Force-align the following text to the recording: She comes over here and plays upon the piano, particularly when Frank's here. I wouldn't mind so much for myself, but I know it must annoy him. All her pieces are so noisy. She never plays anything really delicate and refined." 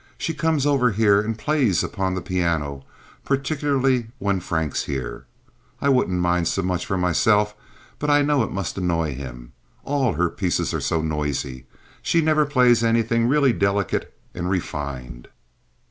She 0.17 0.33
comes 0.33 0.65
over 0.65 0.89
here 0.89 1.21
and 1.21 1.37
plays 1.37 1.83
upon 1.83 2.15
the 2.15 2.23
piano, 2.23 2.83
particularly 3.23 4.07
when 4.17 4.39
Frank's 4.39 4.85
here. 4.85 5.27
I 5.79 5.89
wouldn't 5.89 6.19
mind 6.19 6.47
so 6.47 6.63
much 6.63 6.87
for 6.87 6.97
myself, 6.97 7.53
but 7.99 8.09
I 8.09 8.23
know 8.23 8.41
it 8.41 8.51
must 8.51 8.79
annoy 8.79 9.13
him. 9.13 9.51
All 9.83 10.13
her 10.13 10.29
pieces 10.31 10.73
are 10.73 10.81
so 10.81 11.03
noisy. 11.03 11.67
She 12.01 12.19
never 12.19 12.47
plays 12.47 12.83
anything 12.83 13.27
really 13.27 13.53
delicate 13.53 14.11
and 14.33 14.49
refined." 14.49 15.27